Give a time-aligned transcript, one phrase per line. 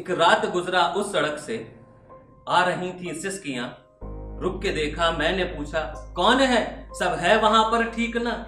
[0.00, 1.76] एक रात गुजरा उस सड़क से।
[2.48, 3.86] आ रही थी सिस्कियाँ
[4.42, 5.80] रुक के देखा, मैंने पूछा,
[6.16, 6.88] कौन है?
[6.92, 8.46] सब है वहाँ पर, ठीक ना?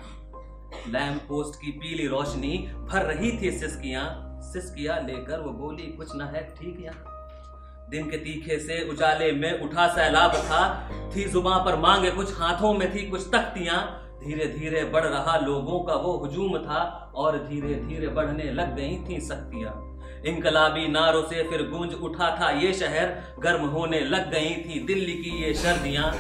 [0.89, 6.27] लैम्प पोस्ट की पीली रोशनी भर रही थी सिस्कियाँ सिस्किया लेकर, वो बोली, कुछ ना
[6.27, 11.77] है, ठीक यहाँ। दिन के तीखे से उजाले में उठा सैलाब था। थी जुबा पर
[11.77, 16.59] मांगे, कुछ हाथों में थी, कुछ तख्तियाँ। धीरे धीरे बढ़ रहा लोगों का वो हुजूम
[16.59, 19.92] था और धीरे धीरे बढ़ने लग गई थी शक्तियाँ।
[20.27, 23.07] इनकलाबी नारों से फिर गूंज उठा था ये शहर।
[23.39, 26.13] गर्म होने लग गई थी दिल्ली की ये सर्दियाँ।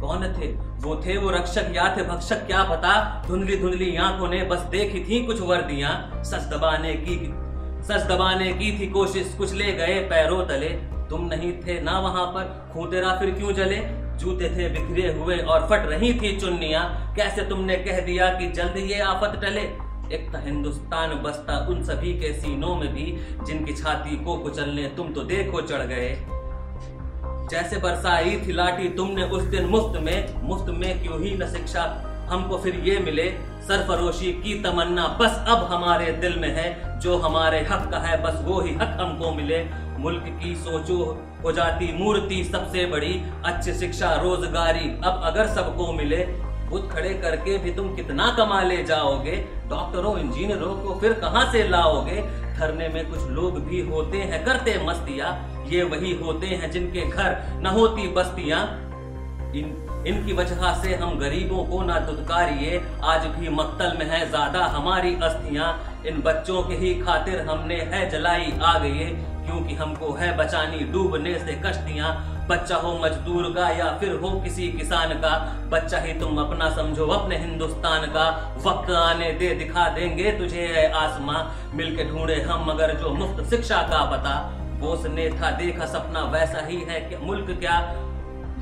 [0.00, 0.46] कौन थे?
[0.78, 2.92] वो थे वो रक्षक, या थे भक्षक, क्या पता?
[3.28, 7.16] धुंधली धुंधली आँखों ने बस देखी थी कुछ वर्दियाँ। सच दबाने की
[7.84, 10.68] सच दबाने की थी कोशिश, कुछ ले गए पैरों तले।
[11.10, 13.80] तुम नहीं थे ना वहाँ पर खूं तेरा फिर क्यों जले?
[14.16, 16.80] जूते थे बिखरे हुए और फट रही थी चुन्निया।
[17.16, 19.85] कैसे तुमने कह दिया कि जल्द ये आफत टले?
[20.12, 23.04] एक हिंदुस्तान बसता उन सभी के सीनों में भी,
[23.46, 26.16] जिनकी छाती को कुचलने तुम तो देखो चढ़ गए।
[27.50, 31.82] जैसे बरसाई थी लाठी तुमने उस दिन मुफ़्त में मुफ़्त में क्यों ही न शिक्षा?
[32.30, 33.30] हमको फिर ये मिले,
[33.68, 38.40] सरफरोशी की तमन्ना, बस अब हमारे दिल में है, जो हमारे हक का है, बस
[38.44, 39.64] वो ही हक हमको मिले।
[39.98, 40.96] मुल्क की सोचो
[41.44, 46.16] हो जाती मूर्ति सबसे बड़ी, अच्छी शिक्षा, रोजगारी अब अगर सबको मिले
[46.70, 49.36] बुद्ध खड़े करके भी तुम कितना कमा ले जाओगे?
[49.70, 52.20] डॉक्टरों, इंजीनियरों को फिर कहाँ से लाओगे?
[52.58, 55.30] धरने में कुछ लोग भी होते हैं, करते मस्तियाँ।
[55.68, 58.60] ये वही होते हैं जिनके घर न होती बस्तियाँ।
[59.54, 59.74] इन,
[60.06, 65.14] इनकी वजह से हम गरीबों को ना दुदकारिए आज भी मक्तल में है ज़्यादा हमारी
[65.22, 65.68] अस्थियाँ।
[66.06, 69.08] इन बच्चों के ही खातिर हमने है जलाई आ गई
[69.46, 72.14] क्योंकि हमको है बचानी डूबने से कश्तियाँ।
[72.48, 75.30] बच्चा हो मजदूर का या फिर हो किसी किसान का,
[75.68, 78.26] बच्चा ही तुम अपना समझो, अपने हिंदुस्तान का
[78.66, 81.42] वक्त आने दे, दिखा देंगे तुझे आसमां।
[81.76, 84.34] मिलके ढूंढे हम, मगर जो मुफ़्त शिक्षा का पता
[84.80, 87.78] बोस ने था। देखा सपना वैसा ही है कि मुल्क क्या,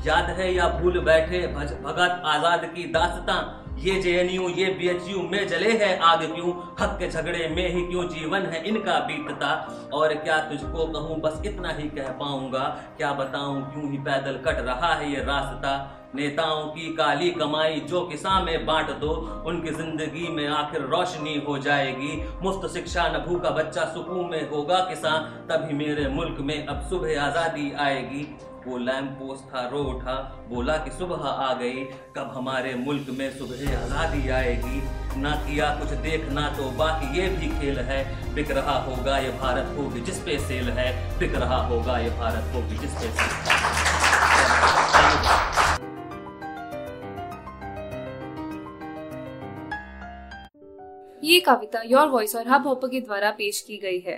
[0.05, 3.41] याद है या भूल बैठे भगत आज़ाद की दास्तां।
[3.77, 6.53] ये जेएनयू, ये बीएचयू में जले है आग क्यों?
[6.79, 9.51] हक के झगड़े में ही क्यों जीवन है इनका बीतता?
[9.93, 12.63] और क्या तुझको कहूँ, बस इतना ही कह पाऊँगा।
[12.97, 16.01] क्या बताऊँ, क्यों ही पैदल कट रहा है ये रास्ता?
[16.15, 19.11] नेताओं की काली कमाई जो किसान में बांट दो,
[19.47, 24.79] उनकी ज़िंदगी में आखिर रोशनी हो जाएगी। मुफ़्त शिक्षा न भूखा बच्चा सुकून में होगा
[24.79, 28.27] किसान तभी मेरे मुल्क में अब सुबह आज़ादी आएगी।
[28.67, 30.13] वो लैम्प पोस्ट था, रो उठा,
[30.49, 31.83] बोला कि सुबह आ गई,
[32.17, 34.81] कब हमारे मुल्क में सुबह आज़ादी आएगी।
[35.21, 38.03] ना किया कुछ देखना तो बाकी ये भी खेल है।
[38.35, 40.89] बिक रहा होगा ये भारत होगी जिस पे सेल है।
[41.19, 43.43] बिक रहा होगा ये भारत होगी जिस पे सेल
[51.23, 54.17] ये कविता योर वॉइस और हब हाँ हॉपर के द्वारा पेश की गई है।